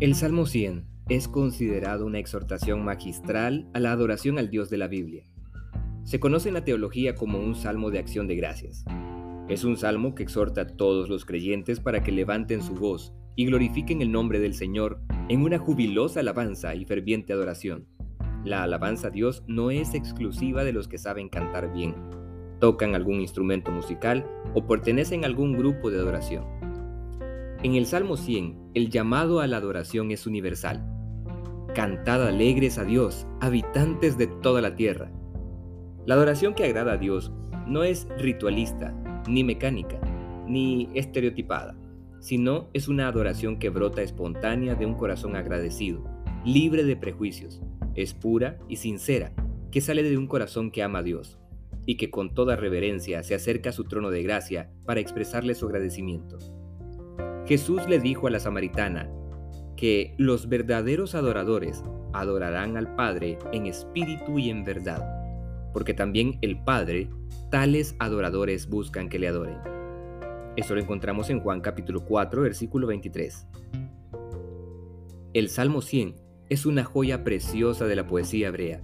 [0.00, 4.88] El Salmo 100 es considerado una exhortación magistral a la adoración al Dios de la
[4.88, 5.26] Biblia.
[6.04, 8.86] Se conoce en la teología como un salmo de acción de gracias.
[9.50, 13.44] Es un salmo que exhorta a todos los creyentes para que levanten su voz y
[13.44, 17.86] glorifiquen el nombre del Señor en una jubilosa alabanza y ferviente adoración.
[18.42, 21.94] La alabanza a Dios no es exclusiva de los que saben cantar bien,
[22.58, 24.24] tocan algún instrumento musical
[24.54, 26.59] o pertenecen a algún grupo de adoración.
[27.62, 30.82] En el Salmo 100, el llamado a la adoración es universal.
[31.74, 35.12] Cantad alegres a Dios, habitantes de toda la tierra.
[36.06, 37.30] La adoración que agrada a Dios
[37.66, 38.94] no es ritualista,
[39.28, 40.00] ni mecánica,
[40.48, 41.76] ni estereotipada,
[42.18, 46.02] sino es una adoración que brota espontánea de un corazón agradecido,
[46.46, 47.60] libre de prejuicios,
[47.94, 49.34] es pura y sincera,
[49.70, 51.38] que sale de un corazón que ama a Dios
[51.84, 55.66] y que con toda reverencia se acerca a su trono de gracia para expresarle su
[55.66, 56.38] agradecimiento.
[57.50, 59.10] Jesús le dijo a la samaritana
[59.76, 65.04] que los verdaderos adoradores adorarán al Padre en espíritu y en verdad,
[65.72, 67.10] porque también el Padre,
[67.50, 69.58] tales adoradores buscan que le adoren.
[70.54, 73.48] Eso lo encontramos en Juan capítulo 4, versículo 23.
[75.32, 76.14] El Salmo 100
[76.50, 78.80] es una joya preciosa de la poesía hebrea,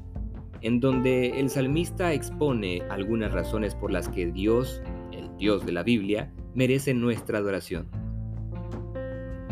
[0.60, 5.84] en donde el salmista expone algunas razones por las que Dios, el Dios de la
[5.84, 8.05] Biblia, merece nuestra adoración.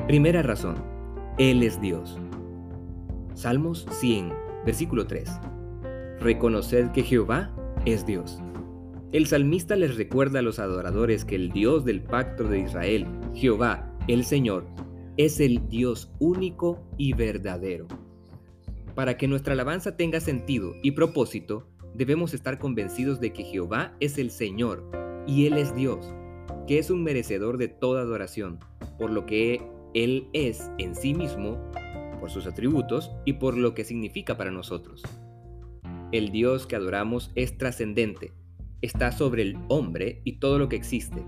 [0.06, 0.76] Primera razón,
[1.38, 2.18] Él es Dios.
[3.32, 4.34] Salmos 100,
[4.66, 5.30] versículo 3.
[6.20, 7.50] Reconoced que Jehová
[7.86, 8.38] es Dios.
[9.12, 13.90] El salmista les recuerda a los adoradores que el Dios del pacto de Israel, Jehová,
[14.06, 14.66] el Señor,
[15.16, 17.88] es el Dios único y verdadero.
[18.94, 24.18] Para que nuestra alabanza tenga sentido y propósito, debemos estar convencidos de que Jehová es
[24.18, 24.84] el Señor
[25.26, 26.12] y Él es Dios,
[26.66, 28.58] que es un merecedor de toda adoración,
[28.98, 31.56] por lo que él es en sí mismo,
[32.20, 35.02] por sus atributos y por lo que significa para nosotros.
[36.10, 38.32] El Dios que adoramos es trascendente,
[38.82, 41.24] está sobre el hombre y todo lo que existe,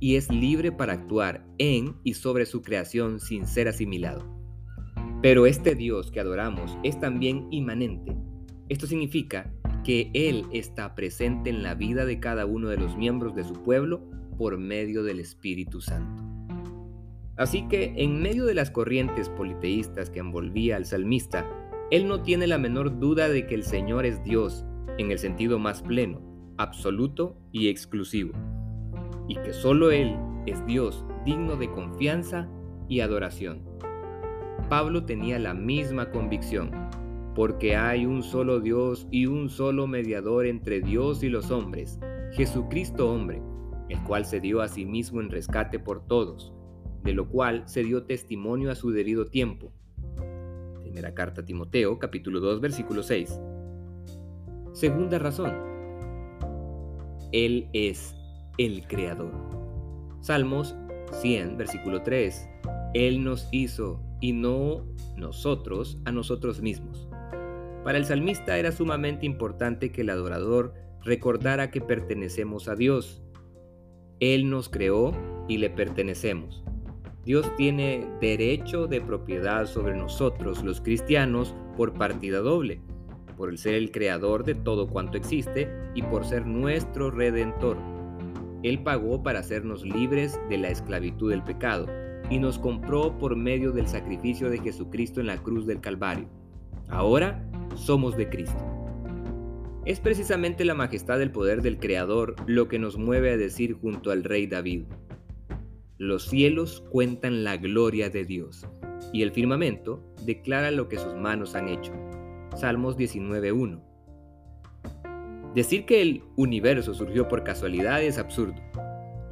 [0.00, 4.26] y es libre para actuar en y sobre su creación sin ser asimilado.
[5.22, 8.16] Pero este Dios que adoramos es también inmanente.
[8.68, 9.52] Esto significa
[9.84, 13.54] que Él está presente en la vida de cada uno de los miembros de su
[13.54, 16.27] pueblo por medio del Espíritu Santo.
[17.38, 21.48] Así que, en medio de las corrientes politeístas que envolvía al salmista,
[21.90, 24.66] él no tiene la menor duda de que el Señor es Dios
[24.98, 26.20] en el sentido más pleno,
[26.58, 28.32] absoluto y exclusivo,
[29.28, 30.16] y que solo Él
[30.46, 32.48] es Dios digno de confianza
[32.88, 33.62] y adoración.
[34.68, 36.72] Pablo tenía la misma convicción,
[37.36, 42.00] porque hay un solo Dios y un solo mediador entre Dios y los hombres,
[42.32, 43.40] Jesucristo hombre,
[43.88, 46.52] el cual se dio a sí mismo en rescate por todos
[47.02, 49.72] de lo cual se dio testimonio a su debido tiempo.
[50.80, 53.40] Primera carta a Timoteo, capítulo 2, versículo 6.
[54.72, 55.52] Segunda razón.
[57.32, 58.14] Él es
[58.58, 59.32] el Creador.
[60.20, 60.76] Salmos
[61.12, 62.48] 100, versículo 3.
[62.94, 64.86] Él nos hizo y no
[65.16, 67.08] nosotros a nosotros mismos.
[67.84, 73.22] Para el salmista era sumamente importante que el adorador recordara que pertenecemos a Dios.
[74.20, 75.12] Él nos creó
[75.48, 76.64] y le pertenecemos.
[77.24, 82.80] Dios tiene derecho de propiedad sobre nosotros, los cristianos, por partida doble,
[83.36, 87.76] por el ser el creador de todo cuanto existe y por ser nuestro redentor.
[88.62, 91.86] Él pagó para hacernos libres de la esclavitud del pecado
[92.30, 96.28] y nos compró por medio del sacrificio de Jesucristo en la cruz del Calvario.
[96.88, 98.58] Ahora somos de Cristo.
[99.84, 104.10] Es precisamente la majestad del poder del Creador lo que nos mueve a decir junto
[104.10, 104.84] al rey David,
[105.98, 108.64] los cielos cuentan la gloria de Dios,
[109.12, 111.92] y el firmamento declara lo que sus manos han hecho.
[112.56, 113.82] Salmos 19.1.
[115.54, 118.54] Decir que el universo surgió por casualidad es absurdo.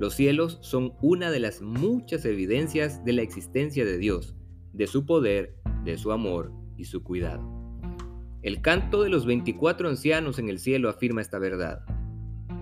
[0.00, 4.34] Los cielos son una de las muchas evidencias de la existencia de Dios,
[4.72, 5.54] de su poder,
[5.84, 7.48] de su amor y su cuidado.
[8.42, 11.84] El canto de los 24 ancianos en el cielo afirma esta verdad.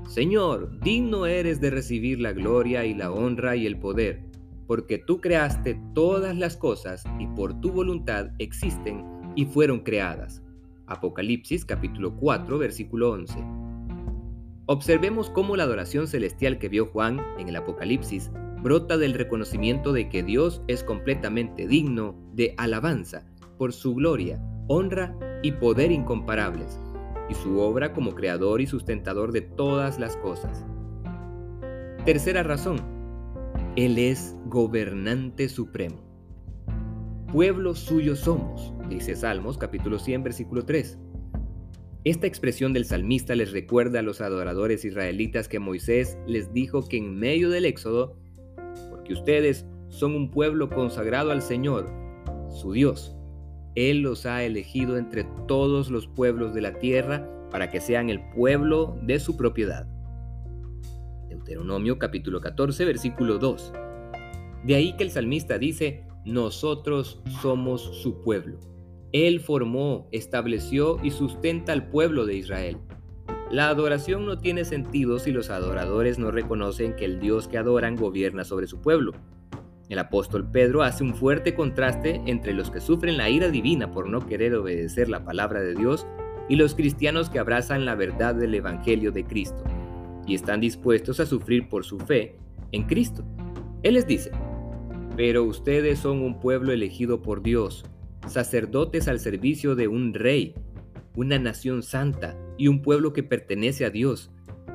[0.08, 4.20] Señor, digno eres de recibir la gloria y la honra y el poder,
[4.66, 9.02] porque tú creaste todas las cosas y por tu voluntad existen
[9.34, 10.42] y fueron creadas.
[10.86, 13.42] Apocalipsis capítulo 4 versículo 11.
[14.66, 18.30] Observemos cómo la adoración celestial que vio Juan en el Apocalipsis
[18.62, 23.26] brota del reconocimiento de que Dios es completamente digno de alabanza
[23.56, 26.78] por su gloria, honra y poder incomparables
[27.28, 30.64] y su obra como creador y sustentador de todas las cosas.
[32.04, 32.76] Tercera razón,
[33.76, 36.02] Él es gobernante supremo.
[37.32, 40.98] pueblo suyo somos, dice Salmos capítulo 100 versículo 3.
[42.04, 46.98] Esta expresión del salmista les recuerda a los adoradores israelitas que Moisés les dijo que
[46.98, 48.18] en medio del Éxodo,
[48.90, 51.86] porque ustedes son un pueblo consagrado al Señor,
[52.50, 53.13] su Dios,
[53.74, 58.20] Él los ha elegido entre todos los pueblos de la tierra para que sean el
[58.30, 59.86] pueblo de su propiedad.
[61.28, 63.72] Deuteronomio capítulo 14 versículo 2.
[64.64, 68.58] De ahí que el salmista dice, nosotros somos su pueblo.
[69.12, 72.78] Él formó, estableció y sustenta al pueblo de Israel.
[73.50, 77.94] La adoración no tiene sentido si los adoradores no reconocen que el Dios que adoran
[77.94, 79.12] gobierna sobre su pueblo.
[79.88, 84.08] El apóstol Pedro hace un fuerte contraste entre los que sufren la ira divina por
[84.08, 86.06] no querer obedecer la palabra de Dios
[86.48, 89.62] y los cristianos que abrazan la verdad del Evangelio de Cristo
[90.26, 92.36] y están dispuestos a sufrir por su fe
[92.72, 93.24] en Cristo.
[93.82, 94.30] Él les dice,
[95.16, 97.84] pero ustedes son un pueblo elegido por Dios,
[98.26, 100.54] sacerdotes al servicio de un rey,
[101.14, 104.30] una nación santa y un pueblo que pertenece a Dios.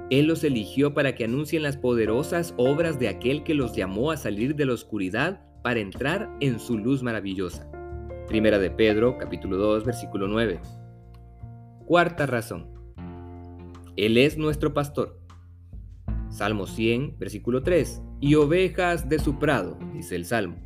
[0.09, 4.17] Él los eligió para que anuncien las poderosas obras de aquel que los llamó a
[4.17, 7.69] salir de la oscuridad para entrar en su luz maravillosa.
[8.27, 10.59] Primera de Pedro, capítulo 2, versículo 9.
[11.85, 12.67] Cuarta razón.
[13.97, 15.19] Él es nuestro pastor.
[16.29, 18.01] Salmo 100, versículo 3.
[18.19, 20.57] Y ovejas de su prado, dice el Salmo.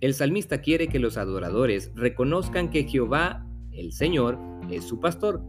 [0.00, 4.38] El salmista quiere que los adoradores reconozcan que Jehová, el Señor,
[4.70, 5.42] es su pastor.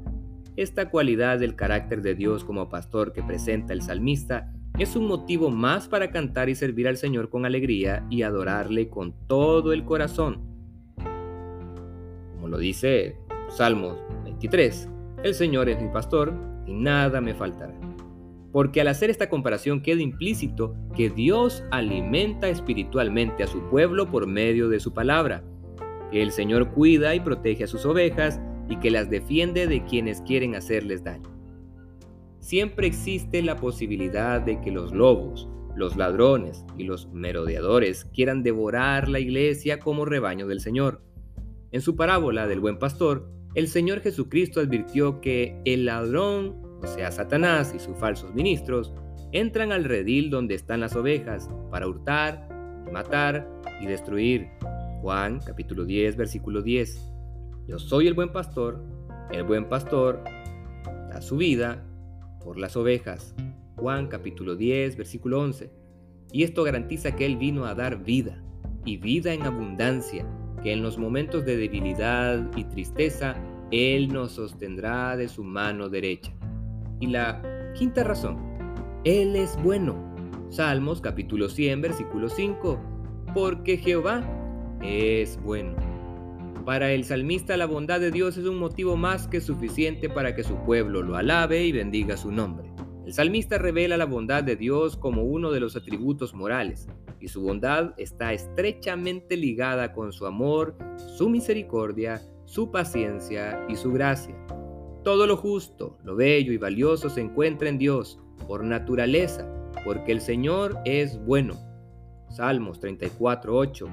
[0.58, 5.52] Esta cualidad del carácter de Dios como pastor que presenta el salmista es un motivo
[5.52, 10.42] más para cantar y servir al Señor con alegría y adorarle con todo el corazón.
[12.34, 13.18] Como lo dice
[13.50, 14.90] Salmos 23,
[15.24, 16.34] el Señor es mi pastor
[16.66, 17.76] y nada me faltará
[18.52, 24.26] porque al hacer esta comparación queda implícito que Dios alimenta espiritualmente a su pueblo por
[24.26, 25.44] medio de su palabra,
[26.10, 30.22] que el Señor cuida y protege a sus ovejas y que las defiende de quienes
[30.22, 31.30] quieren hacerles daño.
[32.40, 39.10] Siempre existe la posibilidad de que los lobos, los ladrones y los merodeadores quieran devorar
[39.10, 41.02] la iglesia como rebaño del Señor.
[41.72, 47.12] En su parábola del buen pastor, el Señor Jesucristo advirtió que el ladrón o sea
[47.12, 48.94] Satanás y sus falsos ministros,
[49.32, 52.48] entran al redil donde están las ovejas para hurtar,
[52.92, 53.48] matar
[53.82, 54.48] y destruir.
[55.02, 57.17] Juan capítulo 10 versículo 10.
[57.68, 58.82] Yo soy el buen pastor,
[59.30, 60.24] el buen pastor
[61.10, 61.84] da su vida
[62.42, 63.36] por las ovejas.
[63.76, 65.70] Juan capítulo 10 versículo 11.
[66.32, 68.42] Y esto garantiza que Él vino a dar vida,
[68.86, 70.26] y vida en abundancia,
[70.64, 73.36] que en los momentos de debilidad y tristeza
[73.70, 76.32] Él nos sostendrá de su mano derecha.
[77.02, 78.38] Y la quinta razón,
[79.04, 80.16] Él es bueno.
[80.50, 82.80] Salmos capítulo 100, versículo 5.
[83.34, 84.22] Porque Jehová
[84.82, 85.87] es bueno.
[86.68, 90.44] Para el salmista la bondad de Dios es un motivo más que suficiente para que
[90.44, 92.70] su pueblo lo alabe y bendiga su nombre.
[93.06, 96.90] El salmista revela la bondad de Dios como uno de los atributos morales,
[97.22, 103.94] y su bondad está estrechamente ligada con su amor, su misericordia, su paciencia y su
[103.94, 104.36] gracia.
[105.06, 109.50] Todo lo justo, lo bello y valioso se encuentra en Dios por naturaleza,
[109.86, 111.56] porque el Señor es bueno.
[112.30, 113.88] Salmos 34:8.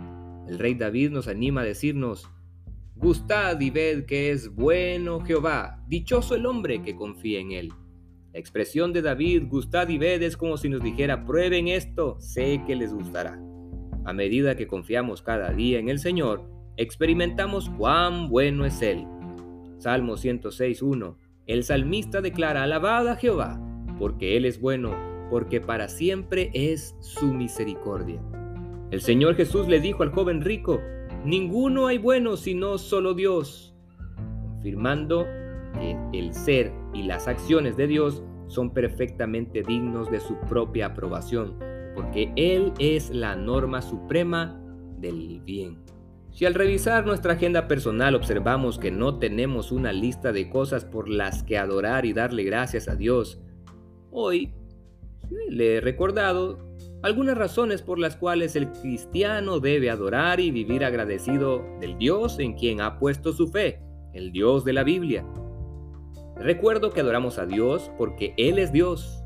[0.48, 2.33] El rey David nos anima a decirnos,
[2.96, 7.72] Gustad y ved que es bueno Jehová, dichoso el hombre que confía en él.
[8.32, 12.62] La expresión de David, gustad y ved, es como si nos dijera, prueben esto, sé
[12.66, 13.40] que les gustará.
[14.04, 16.44] A medida que confiamos cada día en el Señor,
[16.76, 19.06] experimentamos cuán bueno es Él
[19.84, 21.16] Salmo 106.1.
[21.46, 23.60] El salmista declara, alabada a Jehová,
[23.98, 24.96] porque Él es bueno,
[25.28, 28.18] porque para siempre es su misericordia.
[28.90, 30.80] El Señor Jesús le dijo al joven rico,
[31.24, 33.74] ninguno hay bueno sino solo Dios,
[34.42, 35.26] confirmando
[35.74, 41.58] que el ser y las acciones de Dios son perfectamente dignos de su propia aprobación,
[41.94, 44.60] porque Él es la norma suprema
[44.98, 45.82] del bien.
[46.30, 51.08] Si al revisar nuestra agenda personal observamos que no tenemos una lista de cosas por
[51.08, 53.40] las que adorar y darle gracias a Dios,
[54.10, 54.52] hoy
[55.48, 56.73] le he recordado
[57.04, 62.54] algunas razones por las cuales el cristiano debe adorar y vivir agradecido del Dios en
[62.54, 63.80] quien ha puesto su fe,
[64.14, 65.24] el Dios de la Biblia.
[66.36, 69.22] Recuerdo que adoramos a Dios porque Él es Dios,